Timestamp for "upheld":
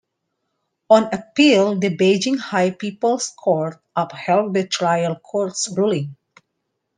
3.95-4.55